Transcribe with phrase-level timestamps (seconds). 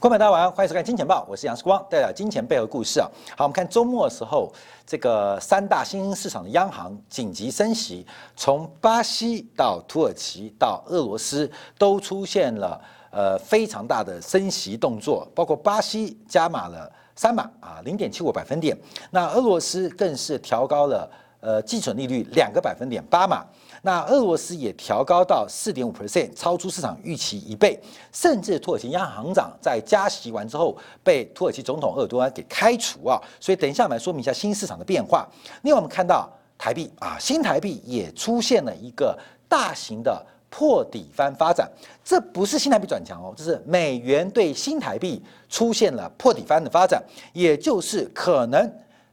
[0.00, 3.06] 观众大家晚上欢迎收看《金钱报》，我是杨世光，带来金钱背后故事啊。
[3.36, 4.50] 好，我们看周末的时候，
[4.86, 18.74] 这个三大新兴市场的央行紧急升息，从巴西到土耳其到俄罗斯都出现了呃非常大的升息动作，包括巴西加码了三码啊，零点七五百分点，
[19.10, 21.06] 那俄罗斯更是调高了
[21.40, 23.44] 呃基准利率两个百分点八嘛。
[23.82, 27.80] 那俄罗斯也调高到四点五 percent，超出市场预期一倍，
[28.12, 33.18] 甚至土耳其央行行长在加息完之后被土耳其总统鄂尔多安给开除啊。
[33.40, 35.26] 所以等一下我们来说明一下新市场的变化。
[35.62, 39.18] 另外我们看到台币啊，新台币也出现了一个
[39.48, 41.66] 大型的破底翻发展，
[42.04, 48.70] 这不是新台币转强哦，这是美元对新台币出现了破底翻的发展，也就是可能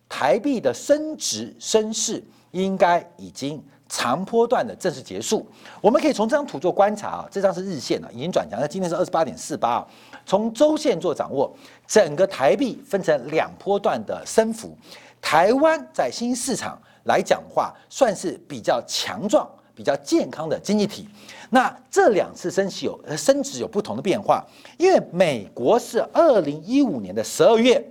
[0.09, 3.63] 台币的升值升势应该已经。
[3.89, 5.47] 长波段的正式结束，
[5.79, 9.87] 我们可以从这张图做观察啊，这张是日线了，已经转强，那今天是二十八点四八啊。
[10.25, 11.49] 从周线做掌握，
[11.87, 14.77] 整个台币分成两波段的升幅。
[15.21, 21.07] 台湾在新兴市场来讲话，算是比较强壮、比较健康的经济体。
[21.49, 24.45] 那这两次升息有升值有不同的变化，
[24.77, 27.81] 因为美国是二零一五年的十二月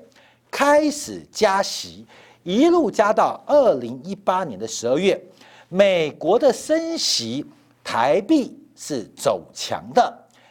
[0.57, 2.07] 开始加息，
[2.43, 5.23] 一路加到二零一八年的十二月。
[5.69, 7.45] 美国的升息，
[7.85, 10.03] 台币是走强的；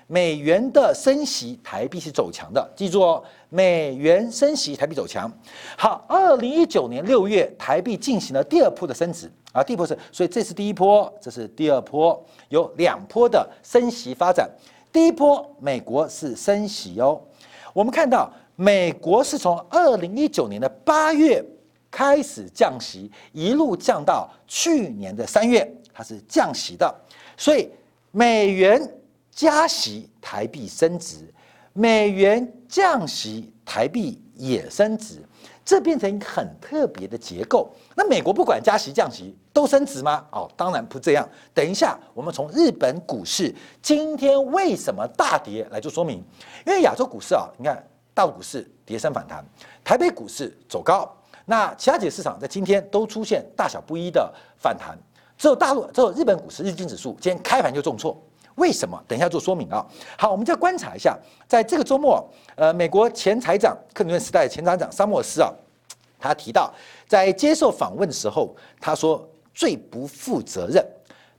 [0.06, 2.72] 美元的升息，台币是走强的。
[2.76, 5.28] 记住哦，美元升息，台币走强。
[5.76, 14.48] 好，二零一九年六月，台币进行了第二波的升值啊，第一波是，所以这是第一波，这是第二波，有两波的升息发展。
[14.94, 17.20] 第一波，美国是升息哦。
[17.74, 21.44] 我们看到，美国是从二零一九年的八月。
[21.92, 26.94] 开始降息，一路降到去年的三月，它是降息的。
[27.38, 27.70] 所以
[28.12, 28.94] 美元
[29.32, 31.20] 加息，台币升值；
[31.72, 35.24] 美元降息，台币也升值。
[35.64, 37.74] 这变成一个很特别的结构。
[37.96, 40.26] 那美国不管加息降息都升值吗？
[40.34, 41.26] 哦，当然不这样。
[41.54, 46.22] 等一下，我们从日本股市今天为什么大跌来做说明。
[46.68, 47.82] 因为亚洲股市啊，你看
[48.16, 49.46] 大陆股市跌升反弹，
[49.84, 51.08] 台北股市走高。
[51.46, 54.98] 那其他几个市场在今天都出现大小不一的反弹，
[55.38, 58.20] 只有大陆，只有日本股市日经指数今天开盘就重挫，
[58.56, 59.00] 为什么？
[59.06, 59.86] 等一下做说明啊。
[60.18, 61.16] 好，我们再观察一下，
[61.46, 62.26] 在这个周末，
[62.56, 65.54] 呃，美国前财长克林顿时代前财长沙默斯啊，
[66.18, 66.74] 他提到
[67.06, 70.84] 在接受访问的时候，他说最不负责任，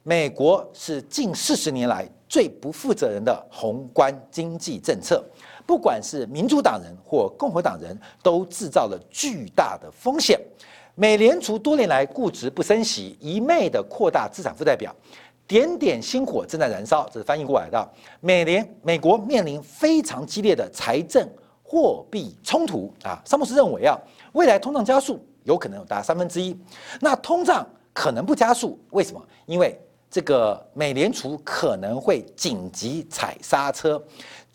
[0.02, 5.24] 美国是近四十年来最不负责任的宏观经济政策。
[5.66, 10.40] 不管是民主党人或共和党人，都制造了巨大的风险。
[10.94, 14.94] 美联储多年来固执不升息，一昧的扩大资产负债表，
[15.46, 17.06] 点点星火正在燃烧。
[17.12, 17.86] 这是翻译过来的。
[18.20, 21.28] 美联美国面临非常激烈的财政
[21.62, 23.20] 货币冲突啊！
[23.26, 23.98] 萨姆斯认为啊，
[24.32, 26.56] 未来通胀加速有可能达三分之一。
[27.00, 29.20] 那通胀可能不加速，为什么？
[29.44, 29.78] 因为
[30.10, 34.02] 这个美联储可能会紧急踩刹车。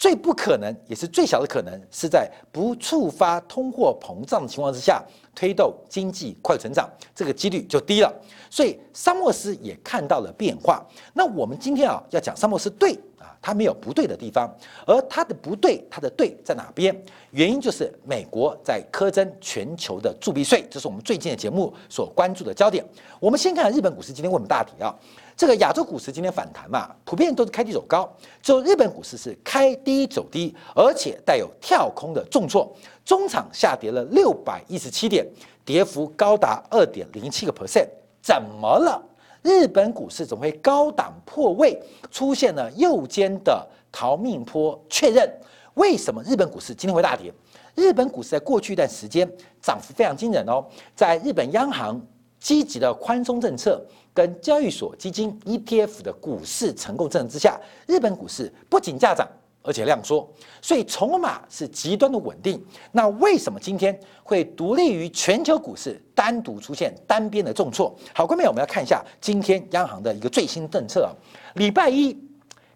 [0.01, 4.99] 最不可能，也是最小的可能，是在不触发通货膨胀的情况之下
[5.35, 8.11] 推动经济快速成长，这个几率就低了。
[8.49, 10.83] 所以，沙默斯也看到了变化。
[11.13, 12.97] 那我们今天啊，要讲沙默斯对
[13.41, 14.49] 它，没有不对的地方，
[14.85, 16.95] 而它的不对，它的对在哪边？
[17.31, 22.85] 原因就是美国在苛征全球的铸币税，这是我们最近的节目所关注的焦点。
[23.19, 24.93] 我们先看日本股市今天为什么大跌啊？
[25.35, 28.07] 这个亚洲股市今天反弹嘛，普遍都是开低走高，
[28.43, 32.71] 只有日本股市是开低走低，而且带有跳空的重挫，
[33.03, 35.25] 中场下跌了六百一十七点，
[35.65, 37.87] 跌幅高达二点零七个 percent。
[38.21, 39.01] 怎么了？
[39.41, 44.79] 日本股市总会高档破位，出现了右肩的逃命坡？
[44.89, 45.29] 确认
[45.75, 47.33] 为什么日本股市今天会大跌？
[47.75, 49.29] 日本股市在过去一段时间
[49.61, 50.65] 涨幅非常惊人哦，
[50.95, 51.99] 在日本央行
[52.39, 53.83] 积极的宽松政策。
[54.13, 59.25] 跟交易所基金 ETF 的股市成构政策之下，日本股市不仅价涨，
[59.63, 60.27] 而且量缩，
[60.61, 62.63] 所以筹码是极端的稳定。
[62.91, 67.95] 那为什么今天会独立于全球股市，单独出现单边的重挫？
[68.13, 71.13] 好，各位，我们要看一下今天央行的一个最新政策啊。
[71.55, 72.17] 礼拜一，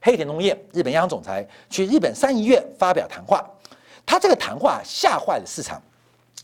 [0.02, 3.44] 黑田农业日本央行总裁去日本三一院发表谈话，
[4.06, 5.82] 他这个谈话吓坏了市场。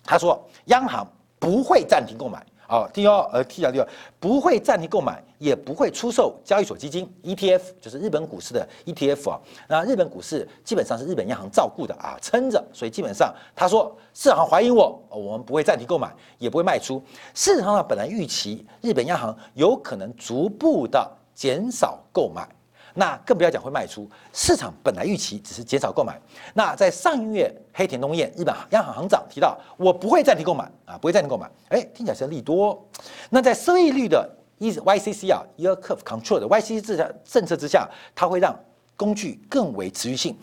[0.04, 1.08] 他说，央行
[1.38, 2.44] 不会暂停购买。
[2.72, 3.88] 好，第二，呃，T 啊，第二
[4.18, 9.42] 不会暂停购买，也不会出售交易所基金 ETF，就是日本股市的 ETF 啊。
[9.68, 17.04] 那日本股市基本上是日本央行照顾的啊，撑着，所以基本上他说市场怀疑我，我们不会暂停购买，也不会卖出。
[17.34, 22.48] 市场上本来预期日本央行有可能逐步的减少购买，
[22.94, 24.10] 那更不要讲会卖出。
[24.34, 26.20] 市场本来预期只是减少购买。
[26.54, 31.50] 那在上个月，黑田东彦日本央行行长提到，我不会暂停购买啊，不会暂停购买。
[31.70, 32.86] 哎，听起来是利多。
[33.30, 34.30] 那在收益率的
[34.60, 38.58] YCC 啊，Yield Curve Control 的 YCC 之下政策之下，它会让
[38.96, 40.38] 工具更为持续性。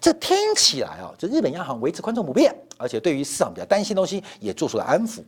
[0.00, 5.22] 这听起来啊，就日本央行维持宽松不变，而且对于市场比较担心的东西也做出了安抚。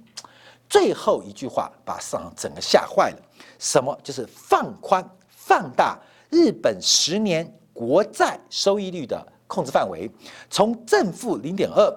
[0.68, 3.18] 最后一句话把市场整个吓坏了，
[3.58, 3.96] 什么？
[4.02, 5.98] 就是放宽、放大
[6.30, 10.10] 日本十年国债收益率的控制范围，
[10.50, 11.92] 从正负零点二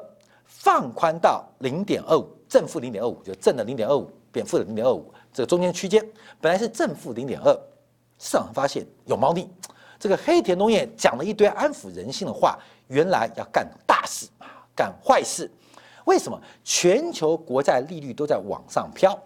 [0.46, 6.06] 放宽到零点二五，正负零点二五就正的零点二五变负的零点二五，这个中间区间
[6.40, 7.54] 本来是正负零点二，
[8.20, 9.50] 市场发现有猫腻，
[9.98, 15.50] 这个黑田农业讲了一堆安抚人心的话，原来要干大事啊，干坏事。
[16.06, 19.18] 为什么全球国债利率都在往上飘？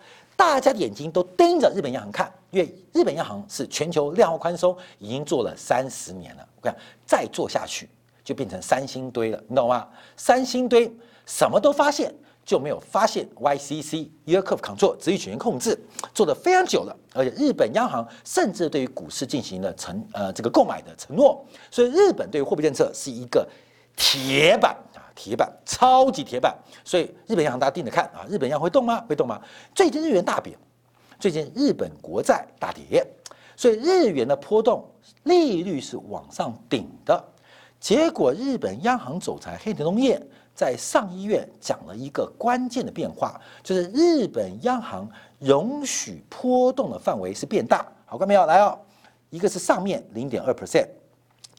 [0.45, 6.47] 大家的眼睛都盯着日本央行看，因为日本央行是全球量化宽松已经做了三十年了。
[6.57, 6.75] 我看
[7.07, 7.89] 再做下去
[8.23, 9.87] 就变成三星堆了，你懂吗？
[10.17, 10.91] 三星堆
[11.25, 12.13] 什么都发现，
[12.45, 15.79] 就没有发现 YCC Yield Curve Control 直率曲线控制
[16.13, 23.47] 做得非常久了，而且日本央行甚至对于股市进行了承呃这个购买的承诺，所以日本对于货币政策是一个
[23.95, 24.77] 铁板。
[25.15, 29.03] 铁板，超级铁板，所以日本央行大家盯着看啊，日本央行会动吗？
[29.07, 29.41] 会动吗？
[29.75, 30.57] 最近日元大贬，
[31.19, 33.05] 最近日本国债大跌，
[33.55, 34.85] 所以日元的波动，
[35.23, 37.23] 利率是往上顶的。
[37.79, 40.21] 结果日本央行总裁黑田东彦
[40.55, 47.85] 在上议院讲了一个关键的变化，就是日本央行容许波动的范围是变大。
[48.05, 48.45] 好，看没有？
[48.45, 48.79] 来哦，
[49.29, 50.87] 一个是上面零点二 percent。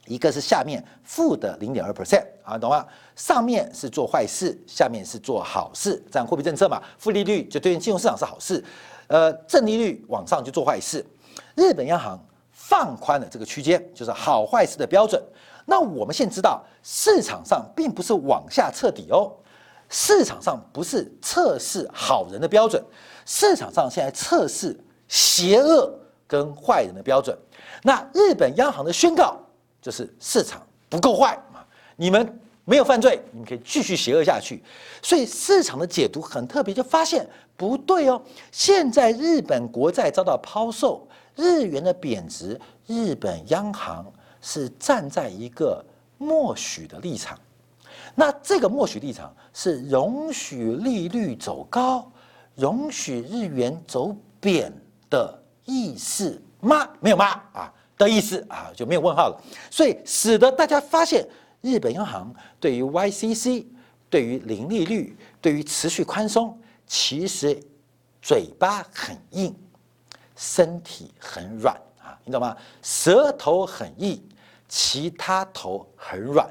[0.07, 2.85] 一个是下面负的零点二 percent 啊，懂吗？
[3.15, 8.63] 上面是做坏事，下面是做好事，这样货币政策嘛，负利率就对应金融市场是好事，
[9.07, 11.05] 呃，正利率往上就做坏事。
[11.55, 15.21] 日本央行放宽了这个区间，就是好坏事的标准。
[15.65, 19.33] 那我们现在知道，市场上并不是往下彻底哦，
[19.89, 22.83] 市场上不是测试好人的标准，
[23.25, 25.91] 市场上现在测试邪恶
[26.27, 27.37] 跟坏人的标准。
[27.81, 29.37] 那日本央行的宣告。
[29.81, 30.59] 就是市场
[30.89, 31.39] 不够坏！
[31.95, 34.61] 你们没有犯罪，你们可以继续邪恶下去。
[35.01, 38.21] 所以市场的解读很特别，就发现不对哦。
[38.51, 44.05] 现在日本国债遭到抛售，日元的贬值，日本央行
[44.41, 45.83] 是站在一个
[46.17, 47.39] 默许的立场。
[48.15, 52.11] 那这个默许立场是容许利率走高，
[52.55, 54.71] 容许日元走贬
[55.09, 56.89] 的意思吗？
[56.99, 57.41] 没有吗？
[57.53, 57.73] 啊？
[57.97, 61.25] 的意思啊，就没有问号了，所以使得大家发现，
[61.61, 63.65] 日本央行对于 YCC、
[64.09, 67.59] 对于零利率、对于持续宽松，其实
[68.21, 69.55] 嘴巴很硬，
[70.35, 72.55] 身体很软啊，你懂吗？
[72.81, 74.21] 舌头很硬，
[74.67, 76.47] 其他头很软，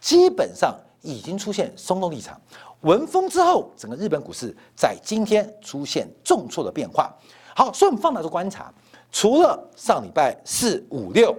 [0.00, 2.40] 基本上已经出现松动立场。
[2.82, 7.12] 闻风之后，整个日本股市在今天出现重挫的变化。
[7.56, 8.72] 好，所以我们放大做观察。
[9.10, 11.36] 除了上礼拜四五六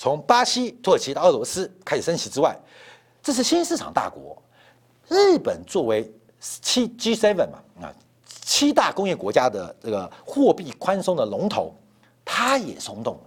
[0.00, 2.58] 从巴西、土耳其到俄罗斯开始升息之外，
[3.22, 4.34] 这是新市场大国。
[5.08, 7.92] 日本作为七 G seven 嘛啊，
[8.24, 11.74] 七大工业国家的这个货币宽松的龙头，
[12.24, 13.20] 它也松动，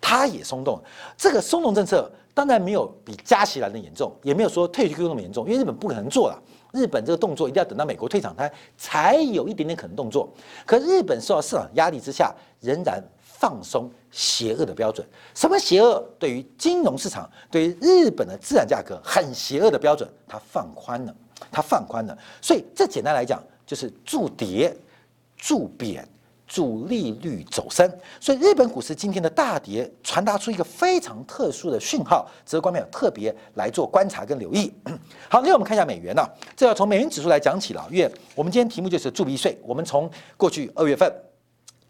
[0.00, 0.80] 它也松动。
[1.16, 6.42] 这个松动政策当然没有比加息来的严重，也没有说退出那么严重，因为日本不可能做了。
[6.72, 10.32] 日本这个动作一定要等到美国退场，它才有一点点可能动作。
[10.64, 13.02] 可日本受到市场压力之下，仍然。
[13.40, 16.06] 放松邪恶的标准，什么邪恶？
[16.18, 21.16] 对于金融市场，对于日本的资产价格很邪恶的标准，它放宽了，
[21.50, 22.16] 它放宽了。
[22.42, 24.76] 所以这简单来讲，就是助跌、
[25.38, 26.06] 助贬、
[26.46, 27.90] 助利率走升。
[28.20, 34.70] 所以日本股市今天的大跌，传达出一个非常特殊的讯号，值得观众特别来做观察跟留意。
[35.30, 36.22] 好，那我们看一下美元呢？
[36.54, 39.58] 这要从美元指数来讲起了，因为我们今天题目就是铸币税。
[39.62, 41.10] 我们从过去二月份。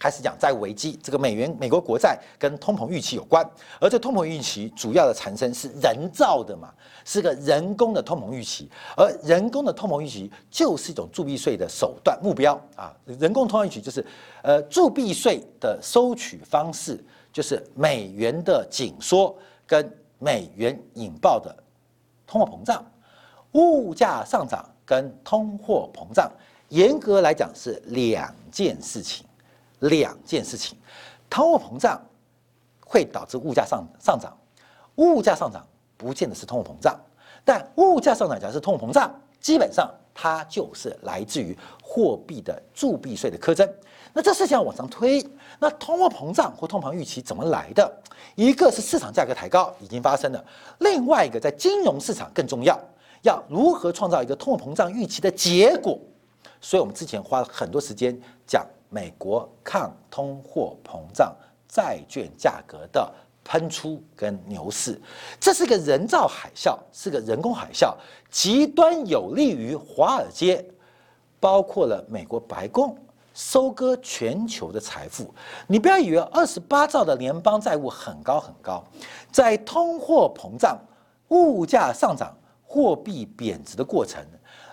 [0.01, 3.47] 开始讲债务危机，这个美元、美国国债跟通膨预期有关，
[3.79, 6.73] 而这通膨预期主要的产生是人造的嘛，
[7.05, 8.67] 是个人工的通膨预期，
[8.97, 12.59] 而人工的通膨预期就是一种铸币税的手段目标。
[12.75, 14.03] 啊，人工通膨预期就是，
[14.43, 16.99] 呃，铸币税的收取方式
[17.31, 19.87] 就是美元的紧缩跟
[20.19, 21.55] 美元引爆的
[22.27, 22.83] 通货膨胀，
[23.53, 26.33] 物价上涨跟通货膨胀，
[26.71, 29.27] 严格来讲是两件事情。
[29.81, 30.79] 两件事情，
[31.29, 32.01] 通货膨胀
[32.85, 34.37] 会导致物价上上涨，
[34.97, 36.99] 物价上涨不见得是通货膨胀，
[37.45, 43.69] 但物价上涨假是通货膨胀，基本上它就是来自于货币的铸币税的苛征。
[44.13, 45.25] 那这事情要往上推，
[45.61, 47.91] 那通货膨胀或通膨预期怎么来的？
[48.35, 50.45] 一个是市场价格抬高已经发生了，
[50.81, 52.79] 另外一个在金融市场更重要，
[53.23, 55.99] 要如何创造一个通货膨胀预期的结果？
[56.61, 61.35] 所以我们之前花了很多时间讲美国抗通货膨胀
[61.67, 63.11] 债券价格的
[63.43, 65.01] 喷出跟牛市，
[65.41, 67.95] 这是个人造海啸，是个人工海啸，
[68.31, 70.63] 极端有利于华尔街，
[71.41, 72.95] 包括了美国白宫。
[73.33, 75.33] 收割全球的财富，
[75.69, 78.83] 你不要以为二十八兆的联邦债务很高很高，
[79.31, 80.77] 在通货膨胀、
[81.29, 84.21] 物价上涨、货币贬值的过程，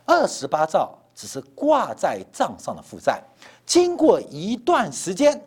[0.05, 3.23] 二十八兆只是挂在账上的负债。
[3.67, 5.39] 经过一段时间，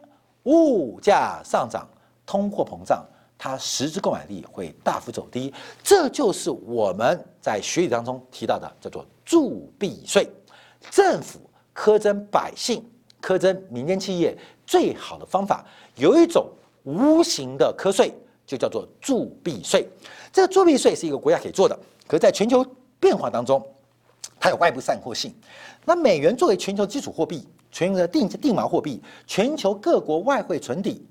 [0.44, 1.88] 物价上涨、
[2.24, 3.02] 通货膨胀，
[3.38, 5.52] 它实质购买力会大幅走低。
[5.82, 10.30] 这就是我们在学理当中提到的，叫做铸币税，
[10.90, 11.40] 政府
[11.74, 12.84] 苛征百姓。
[13.22, 14.34] 苛征民间企业
[14.66, 15.62] 最好的方法
[15.96, 16.48] 有一种
[16.84, 18.14] 无形的课税，
[18.46, 19.86] 就叫做铸币税。
[20.32, 22.64] 这个铸币税是一个国家可以做的，可是在全球
[22.98, 23.62] 变化当中，
[24.38, 25.34] 它有外部散货性。
[25.84, 31.06] 那美元作为全球基础货币，全球的定定锚货币，全球各国外汇存底。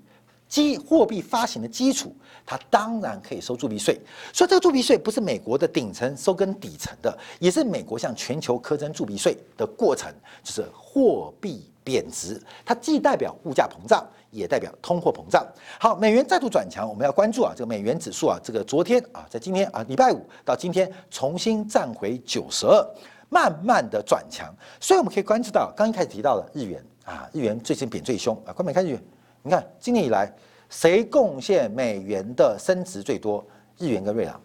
[0.48, 2.12] 基货币发行的基础，
[2.44, 3.94] 它当然可以收铸币税。
[4.34, 10.12] 所以这个铸币税不是美国的顶层收跟底层的，也是美国向全球苛征铸币税的过程，
[10.42, 12.42] 就是货币贬值。
[12.66, 15.46] 它既代表物价膨胀，也代表通货膨胀。
[15.80, 22.84] 好，美元再度转强，我们要关注啊，这个美元指数啊，这个昨天啊，在今天啊，礼拜五到今天重新站回九十二，
[23.30, 24.54] 慢慢的转强。
[24.80, 29.04] 所以我们可以关注到，刚一开始提到了日元啊，日元最近贬最凶啊，关美看日元。
[29.42, 30.32] 你看，今年以来，
[30.70, 33.46] 谁贡献美元的升值最多？
[33.78, 34.42] 日元跟瑞郎。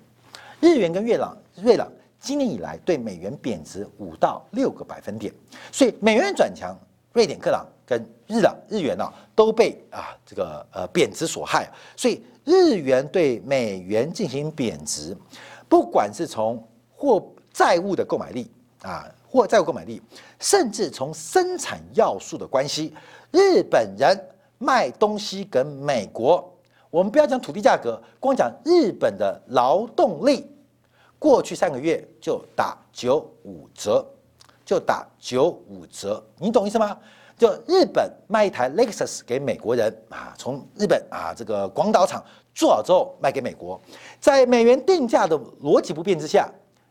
[0.60, 5.34] 日元跟瑞郎，瑞郎今年以来对美元贬值五到六个百分点。
[5.72, 6.74] 所以美元转强，
[7.12, 11.68] 瑞典克朗跟日朗日元呢都被啊这个呃贬值所害。
[11.96, 15.14] 所以日元对美元进行贬值，
[15.68, 17.22] 不管是从货
[17.52, 18.50] 债务的购买力
[18.84, 20.00] 啊，或债务购买力，
[20.38, 22.94] 甚至从生产要素的关系，
[23.32, 24.16] 日本人。
[24.56, 26.42] 卖东西跟美国，
[26.88, 30.48] 我们不要讲土地价格，光讲日本的劳动力，
[31.18, 34.06] 过去三个月就打九五折，
[34.64, 36.96] 就打九五折，你懂意思吗？
[37.36, 42.24] 就日本卖一台 Lexus 给美国人啊，从日本啊这个广岛厂
[42.54, 43.78] 做好之后卖给美国，
[44.18, 46.48] 在美元定价的逻辑不变之下，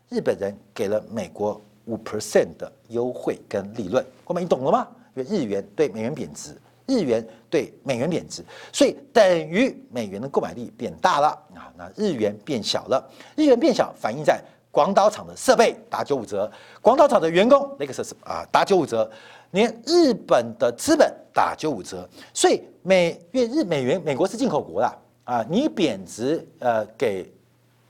[0.09, 4.87] 日本人给了美国五 percent 的优惠跟利润，后面你懂了吗？
[5.15, 6.55] 因为日元对美元贬值。
[6.85, 13.09] 日元对美元贬值，所以等于美元的购买力变大了啊，那日元变小了。
[13.37, 19.09] 日元变小反映在广岛厂的设备打九五折，广岛厂的员工那个是什么啊打九五折，
[19.51, 22.07] 连日本的资本打九五折。
[22.33, 27.31] 所以美月日美元美国是进口国啦啊，你贬值呃给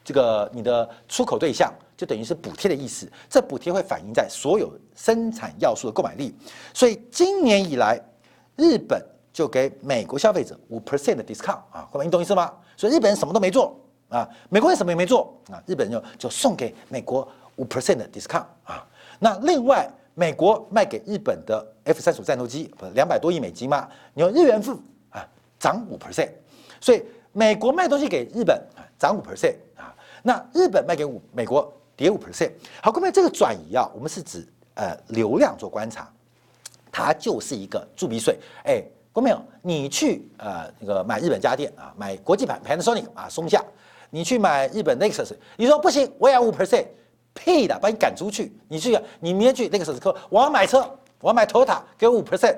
[0.03, 3.11] 这个你的出口对象，就等于是补贴的意思。
[3.29, 6.33] 这补贴会反映在所有生产要素的购买力。
[6.73, 8.01] 所以今年以来。
[8.55, 12.53] 日本就给美国消费者五 percent 的 discount 啊，各位你懂意思吗？
[12.77, 13.75] 所以日本人什么都没做
[14.09, 18.87] 啊，美国人什么也没做啊，日本人就就送给美国五 percent 的 discount 啊。
[19.17, 23.89] 那另外，美国卖给日本的 F 三十五战斗机不是两百多亿美金吗？
[24.13, 26.29] 你用日元付啊，涨五 percent。
[26.79, 29.95] 所以美国卖东西给日本啊，涨五 percent 啊。
[30.21, 32.51] 那日本卖给五美国跌五 percent。
[32.81, 36.11] 好，各位这个转移啊，我们是指呃流量做观察。
[36.91, 39.41] 它就是一个铸币税，哎，过没有？
[39.63, 43.63] 你去呃那个买日本家电啊，买国际牌 Panasonic 啊，松下，
[44.11, 46.85] 你去买日本 Nexus，你说不行，我也要五 percent，
[47.33, 48.51] 屁的，把你赶出去。
[48.67, 50.87] 你去，你明天去 Nexus 科，我要买车，
[51.19, 52.57] 我要买 Toyota，给我五 percent，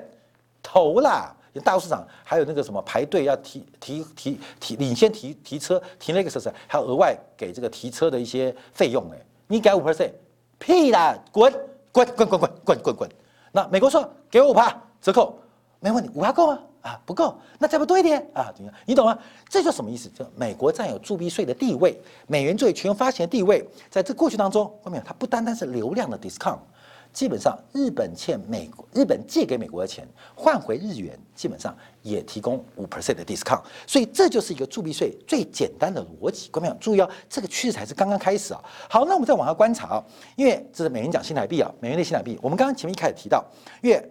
[0.62, 1.35] 投了！
[1.60, 10.10] 大陆市场还有那个什么排队要提提提提领先提提车提 Nexus，还有额外给这个提车的一些费用哎，你改五 percent，
[10.58, 11.52] 屁的，滚
[11.92, 13.10] 滚滚滚滚滚滚滚！
[13.52, 15.38] 那美国说给我五趴折扣，
[15.80, 16.58] 没问题，五趴够吗？
[16.82, 18.52] 啊，不够，那再不多一点啊？
[18.84, 19.18] 你懂吗？
[19.48, 20.08] 这就什么意思？
[20.10, 26.58] 就美国占有铸币税的地位，美元作为全球发行的地位，在这过去当中，后面它不单单是流量的 discount。
[27.16, 36.50] 基本上，日本欠美国，日本借给美国的钱换回日元，基本上也提供五 percent 的 discount，所以这就是一个铸币税最简单的逻辑。
[36.50, 38.62] 各位注意哦，这个趋势才是刚刚开始啊。
[38.90, 40.04] 好，那我们再往下观察啊，
[40.36, 42.38] 因为这是美元讲新台币啊，美元对新台币。
[42.42, 43.42] 我们刚刚前面一开始提到，
[43.82, 44.10] 因为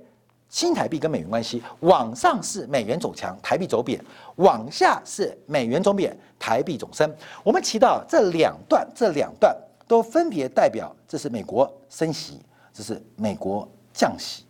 [0.50, 4.00] 新台币跟美元关系，往上是美元走强，台币走贬；
[4.38, 7.15] 往下是美元走贬，台币走升。
[7.43, 9.55] 我们提到这两段，这两段
[9.88, 12.41] 都分别代表这是美国升息。
[12.75, 14.44] 这是美国降息。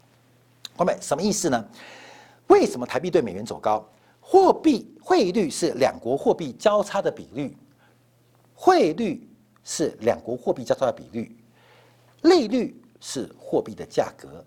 [0.76, 1.64] 各位什么意思呢？
[2.48, 3.88] 为什么台币对美元走高？
[4.20, 7.56] 货币汇率是两国货币交叉的比率，
[8.56, 9.30] 汇率
[9.64, 11.38] 是两国货币交叉的比率，
[12.24, 14.44] 利率是货币的价格，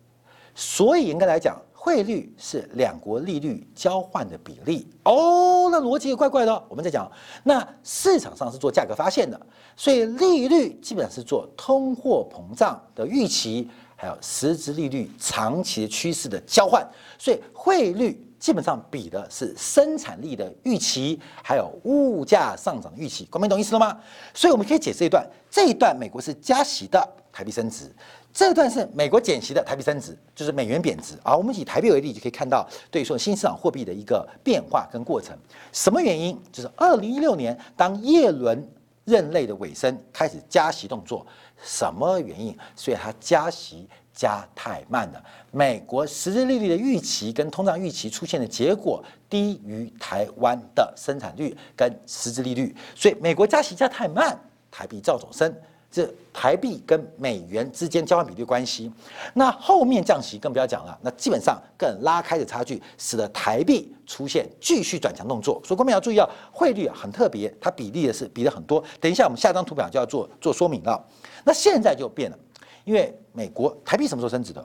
[0.61, 4.89] 所以应该来讲，汇率是两国利率交换的比例。
[5.05, 6.65] 哦，那逻辑也怪怪的。
[6.69, 7.09] 我们在讲，
[7.45, 9.41] 那市场上是做价格发现的，
[9.77, 16.85] 所以利率基本上是做通货膨胀的预期，还有实质利率长期趋势的交换，
[17.17, 18.28] 所以汇率。
[18.39, 23.99] 基本上比的是生产力的预期，还有物价上涨的预期，各位懂意思了吗？
[24.33, 27.87] 所以我们可以解释一段，这一段美国是加息的，台币升值；
[28.33, 31.19] 这段是美国减息的，台币升值，就是美元贬值。
[31.23, 35.37] 而我们以台币为例，就可以看到对于说新市场货币的一个变化跟过程。
[35.73, 36.41] 什么原因？
[36.53, 38.65] 就是二零一六年当耶伦
[39.05, 41.27] 任内的尾声开始加息动作，
[41.61, 42.57] 什么原因？
[42.77, 43.89] 所以它加息。
[44.19, 54.37] 加太慢了，美国实质利率的预期跟通胀预期出现的结果低于台湾的生产率跟实质利率，所以美国加息加太慢，
[54.73, 55.55] 台币照走升，
[55.89, 58.93] 这台币跟美元之间交换比率关系。
[59.35, 65.63] 那后面降息更不要讲了，那基本上更拉开的差距，使得台币出现继续转强动作。
[65.65, 68.83] 所以，我们要注意啊，汇率啊很特别，它比例的是比的很多。
[69.01, 71.01] 等一下我们下张图表就要做做说明了。
[71.45, 72.39] 那现在就变了。
[72.85, 74.61] 因为美国台币什么时候升值的？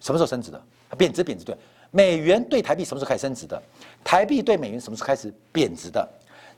[0.00, 0.62] 什么时候升值的？
[0.98, 1.56] 贬值贬值对。
[1.90, 3.60] 美元对台币什么时候开始升值的？
[4.04, 6.06] 台币对美元什么时候开始贬值的？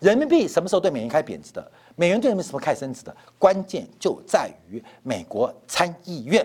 [0.01, 1.65] 人民币什么时候对美元开始贬值的？
[1.95, 3.17] 美元对人民币什么开始升值的？
[3.39, 6.45] 关键就在于美国参议院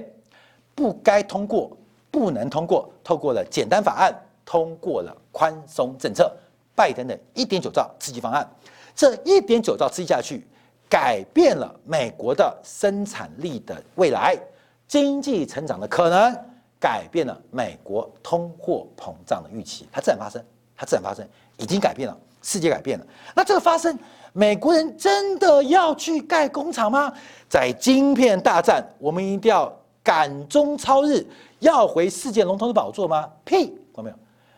[0.75, 1.75] 不该通过、
[2.11, 4.13] 不能通过，透过了简单法案
[4.45, 6.31] 通过了宽松政策，
[6.75, 8.47] 拜登的一点九兆刺激方案，
[8.95, 10.45] 这一点九兆刺激下去。
[10.89, 14.39] 改变了美国的生产力的未来，
[14.87, 16.33] 经济成长的可能，
[16.79, 20.43] 改变了美国通货膨胀的预期，它自然发生，
[20.75, 23.05] 它自然发生，已经改变了，世界改变了。
[23.35, 23.97] 那这个发生，
[24.31, 27.11] 美国人真的要去盖工厂吗？
[27.49, 29.71] 在晶片大战，我们一定要
[30.03, 31.25] 赶中超日，
[31.59, 33.29] 要回世界龙头的宝座吗？
[33.43, 34.15] 屁，看到没有？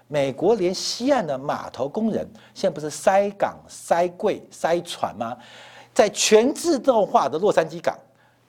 [0.08, 5.38] 美国连西岸的码头工人，现在不是塞港、塞柜、塞船吗？
[5.94, 7.98] 在全自动化的洛杉矶港，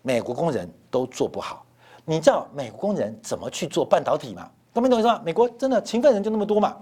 [0.03, 1.65] 美国工人都做不好。
[2.11, 4.51] 你知道美国工人怎么去做半导体吗？
[4.75, 5.23] 懂没懂意思吗？
[5.25, 6.77] 美国真的勤奋人就那么多嘛？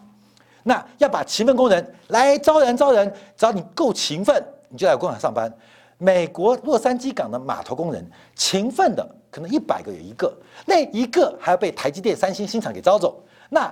[0.63, 5.53] 那要把勤奋工人来招人招人，只要你够勤奋，你就来工厂上班。
[5.99, 13.23] 美国洛杉矶港的码头工人勤奋的可能一百个有一个，那一个还要被台积电、三星新厂给招走。
[13.51, 13.71] 那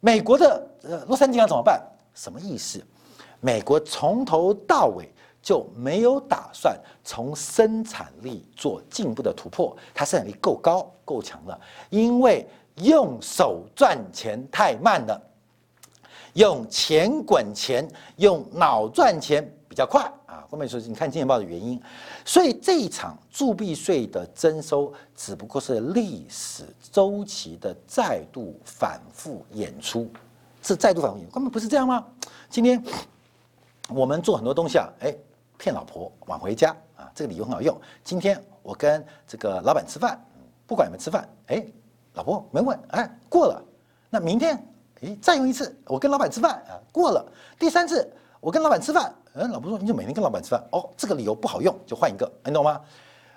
[0.00, 1.80] 美国的呃洛杉矶港怎么办？
[2.12, 2.84] 什么意思？
[3.38, 5.08] 美国从头到尾。
[5.48, 11.58] 就没有打算从生产力做进一步的突破，它生产力够高够强了，
[11.88, 12.46] 因为
[12.82, 15.18] 用手赚钱太慢了，
[16.34, 20.44] 用钱滚钱，用脑赚钱比较快啊。
[20.50, 21.80] 后面说你看《金钱报》的原因，
[22.26, 30.10] 所以这一场铸币税的征收只不过是历史周期的再度反复演出，
[30.62, 32.04] 是再度反复演出，根本不是这样吗？
[32.50, 32.84] 今天
[33.88, 35.16] 我们做很多东西啊，哎。
[35.58, 37.76] 骗老婆晚回家啊，这个理由很好用。
[38.04, 40.18] 今天我跟这个老板吃饭，
[40.66, 41.66] 不管有没有吃饭，哎，
[42.14, 43.62] 老婆没问，哎，过了。
[44.08, 44.56] 那明天，
[45.02, 47.26] 哎，再用一次，我跟老板吃饭啊，过了。
[47.58, 48.08] 第三次，
[48.40, 52.80] 我跟老板吃饭，嗯，老婆说你就每天跟老板吃饭，哦，这个理由不好用，就换一个，你懂吗？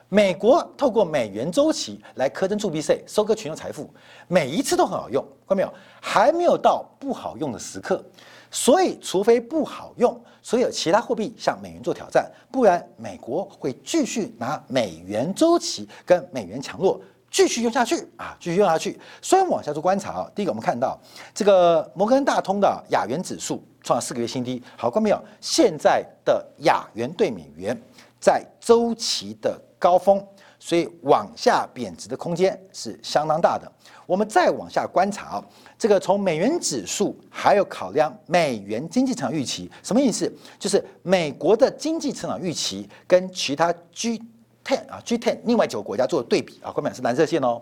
[0.07, 3.89] 美国透过美元周期来苛征铸币税，收割群众财富，
[4.27, 5.73] 每一次都很好用，看到没有？
[6.01, 8.03] 还没有到不好用的时刻。
[8.52, 17.00] 所以，除非不好用，所以有其他货币向美元做挑战，不然美国会继续拿美元周期跟美元强弱
[17.32, 19.00] 继续用下去啊，继续用下去。
[19.22, 20.32] 所以，往下做观察啊。
[20.36, 21.00] 第一个，我们看到
[21.34, 24.62] 这个摩根大通的亚元指数创了四个月新低。
[24.76, 25.24] 好，看没有？
[25.40, 27.76] 现在的亚元对美元
[28.20, 30.22] 在周期的高峰。
[30.63, 33.69] 所以往下贬值的空间是相当大的。
[34.06, 35.45] 我们再往下观察啊，
[35.76, 40.32] 这个从美元指数还有考量美元经济成长预期，什么意思？
[40.60, 44.21] 就是美国的经济成长预期跟其他 G
[44.63, 47.60] ten 啊 G ten 另外九个国家做对比啊，后面是蓝色线哦，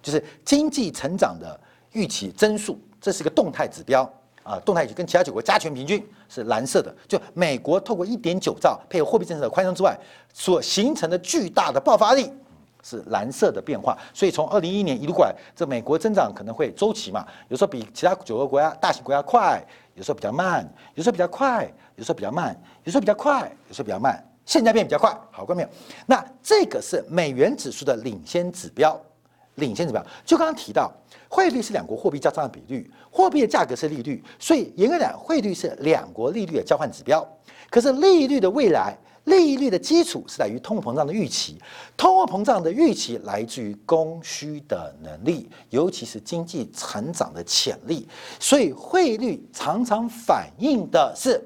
[0.00, 1.58] 就是经济成长的
[1.92, 4.08] 预期增速，这是一个动态指标
[4.46, 6.94] 啊，动态预期跟其他九国加权平均是蓝色的。
[7.08, 9.98] 就美国透过一点九兆配合货币政策的宽松之外，
[10.32, 12.30] 所形成的巨大的爆发力。
[12.88, 19.60] 是蓝色的变化，所以从二零一一年一路过来，这美国增长可能会周期嘛，有时候比其他九个国家大型国家快，
[19.94, 25.68] 有时候比较慢，有时候比较快，有时候比较慢，有时候比较快，有时候比较慢，现在变比较快，好过没有？
[26.06, 28.96] 那这个是美元指数的领先指标，
[29.56, 30.02] 领先指标。
[30.24, 30.90] 就刚刚提到，
[31.28, 37.26] 汇率是两国货币交换的比率，货币的价格是利率，所以严格讲，汇率是两国利率的交换指标。
[37.68, 38.96] 可是利率的未来。
[39.26, 41.60] 利率的基础是在于通货膨胀的预期，
[41.96, 48.06] 通货膨胀的预期来自于供需的能力，尤其是经济成长的潜力。
[48.38, 51.44] 所以汇率常常反映的是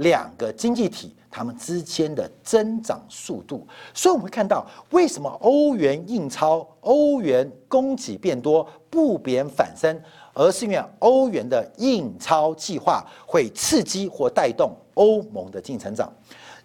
[0.00, 3.66] 两个经济体它们之间的增长速度。
[3.94, 9.98] 所以我们会看到，为什么欧元印钞、欧元供给变多、不贬反升，
[10.34, 16.12] 而是因为欧元的印钞计划会刺激或带动欧盟的经济成长。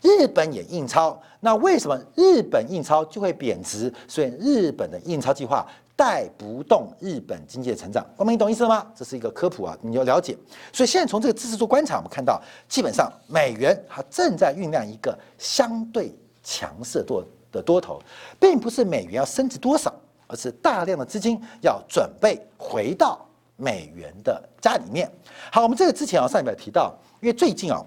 [0.01, 3.91] 日本也印钞，那为什么日本印钞就会贬值？
[4.07, 8.05] 所以日本的印钞计划带不动日本经济的成长。
[8.17, 8.85] 光明，你懂意思了吗？
[8.95, 10.37] 这是一个科普啊，你要了解。
[10.73, 18.01] 所以现在从这个知识做观察，我们看到基本上美元它正在酝酿一个相对强势多的多头，
[18.39, 19.93] 并不是美元要升值多少，
[20.27, 25.09] 而是大量的资金要准备回到美元的家里面。
[25.51, 27.81] 好，我们这个之前啊上一秒提到，因为最近啊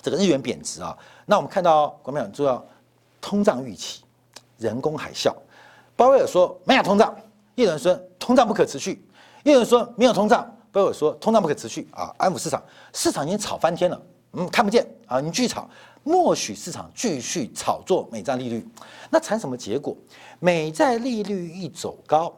[0.00, 0.96] 这个日元贬值啊。
[1.26, 2.64] 那我们看到，国民党主要
[3.20, 4.04] 通胀预期，
[4.58, 5.34] 人工海啸。
[5.94, 7.14] 鲍威尔说没有通胀，
[7.54, 9.04] 有人说通胀不可持续，
[9.44, 12.62] 有人说没有通胀，鲍威尔说通胀不可持续啊，安抚市场，
[12.92, 15.68] 市场已经炒翻天了，嗯，看不见啊，你继续炒，
[16.02, 18.66] 默许市场继续炒作美债利率，
[19.10, 19.96] 那产什么结果？
[20.40, 22.34] 美债利率一走高。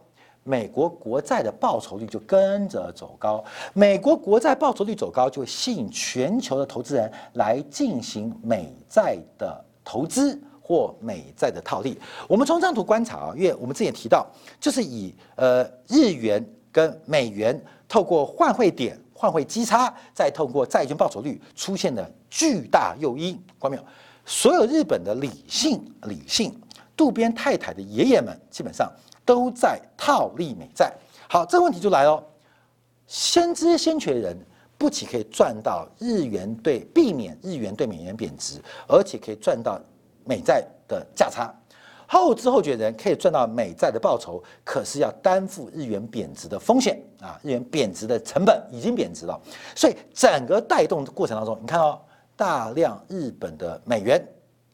[0.47, 12.01] 美国国债的报酬率就跟着走高，美国国债报酬率走高，就会吸引全球的投资人来进行美债的投资或美债的套利。
[12.27, 14.27] 我们从这张图观察啊，因为我们之前提到，
[14.59, 23.85] 就是以呃日元跟美元透过换汇点、换汇基差，再透过债券报酬率出现的巨大诱因，关没有？
[24.25, 26.59] 所有日本的理性、理性
[26.97, 28.91] 渡边太太的爷爷们，基本上。
[29.27, 30.93] 都在套利美债。
[31.31, 32.23] 好，这个问题就来了。
[33.07, 34.37] 先知先觉人，
[34.77, 39.81] 不仅可以赚到日元对避免日元对美元贬值，而且可以赚到
[40.25, 41.55] 美债的价差。
[42.07, 47.41] 后知后觉的人可以赚到美债的报酬，可是要担负日元贬值的风险啊！
[47.43, 49.41] 日元贬值的成本已经贬值了，
[49.75, 52.05] 所以整个带动的过程当中，你看到
[52.37, 54.23] 大量日本的美元，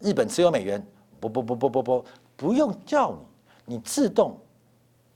[0.01, 0.85] 日本持有美元，
[1.21, 2.05] 不不不不不不，
[2.37, 3.77] 不用叫你。
[3.77, 4.37] 你自动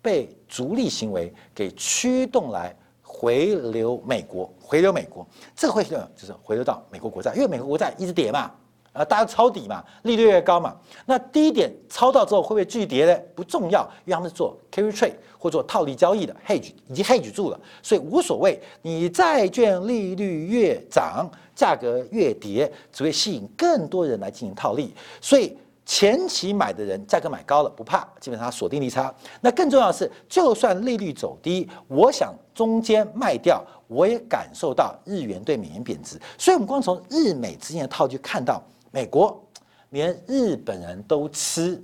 [0.00, 8.52] 被逐利行为给驱动来回流美国，回流美国，这个回流就是回流到美国国债，因为美国国债一直跌嘛，
[8.94, 13.20] 啊，大家抄底嘛，利率越高嘛，那低点抄到之后会不会继续跌呢？
[13.34, 18.58] 不重要，因为他们是做 carry trade 或做套利交易的 hedge，已经 hedge 住了，所以无所谓。
[18.80, 25.54] 你债券利率越涨，价格越跌，只会吸引更多人来进行套利，所以。
[25.86, 29.14] 前期买的人价格买高了不怕，基本上锁定利差。
[29.42, 36.18] 那更重要的是，就算利率走低，我想中间卖掉，我也感受到日元对美元贬值。
[36.38, 38.62] 所以，我们光从日美之间的套就看到，
[38.94, 39.44] 美国
[39.90, 41.82] 连日本人都吃，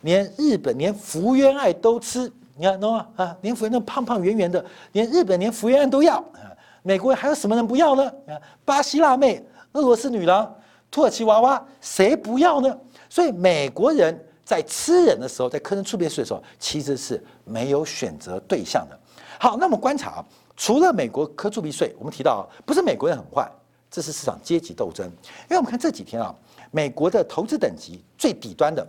[0.00, 2.30] 连日本连福原爱都吃。
[2.56, 3.06] 你看懂吗？
[3.14, 6.50] 啊，连福原那胖胖圆圆的，连日本连福原爱都要啊。
[6.82, 8.04] 美国还有什么人不要呢？
[8.26, 9.40] 啊，巴西辣妹、
[9.74, 10.52] 俄罗斯女郎、
[10.90, 12.76] 土耳其娃娃，谁不要呢？
[13.08, 18.98] 所以美国人在吃人的时候，在课征触别税的时候，其实是没有选择对象的。
[19.38, 20.24] 好，那么观察啊，
[20.56, 23.48] 除了美国科铸币税，我们提到啊不是美国人很坏，
[23.90, 25.06] 这是市场阶级斗争。
[25.06, 26.34] 因为我们看这几天啊，
[26.70, 28.86] 美国的投资等级最底端的，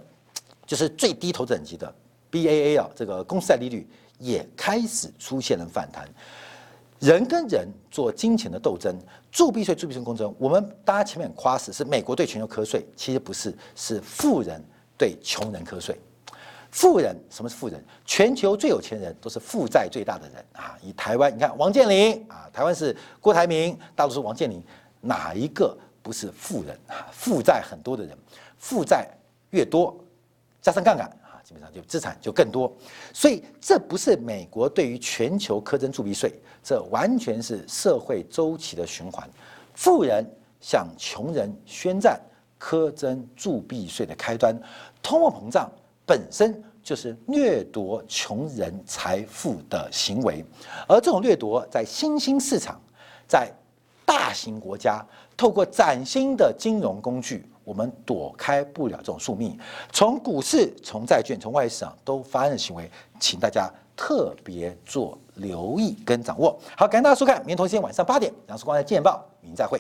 [0.66, 1.94] 就是最低投资等级的
[2.32, 6.08] BAA 啊，这个公司债利率也开始出现了反弹。
[7.00, 8.94] 人跟人做金钱的斗争，
[9.32, 14.62] 铸币税、铸币税公争，我们大家前面夸死是美国对全球瞌税，其实不是，是富人
[14.98, 15.98] 对穷人瞌税。
[16.72, 17.84] 富人什么是富人？
[18.06, 20.78] 全球最有钱人都是负债最大的人啊！
[20.84, 24.62] 以台湾，你看王健林啊，台湾是郭台铭，大多数王健林，
[25.02, 27.08] 哪一个不是富人啊？
[27.12, 28.18] 负债很多的人，
[28.58, 29.10] 负债
[29.52, 29.98] 越多，
[30.62, 31.42] 加上杠杆啊。
[31.42, 32.72] 基本上就资产就更多，
[33.12, 36.32] 所以这不是美国对于全球苛征铸币税，
[36.62, 39.28] 这完全是社会周期的循环。
[39.74, 40.24] 富人
[40.62, 42.22] 向穷人宣战，
[42.60, 44.56] 苛征铸币税的开端，
[45.02, 45.72] 通货膨胀
[46.06, 50.46] 本身就是掠夺穷人财富的行为，
[50.88, 52.80] 而这种掠夺在新兴市场，
[53.28, 53.52] 在
[54.10, 55.06] 大型国家，
[55.38, 57.48] 透过崭新的金融工具。
[57.64, 59.56] 我们躲开不了这种宿命，
[59.94, 66.60] 从股市、从债券、从外市场都发生的行为，请大家特别做留意跟掌握。
[66.76, 69.80] 好，感谢大家收看，明天同一时间晚上八点，杨树光的《见报》，明再会。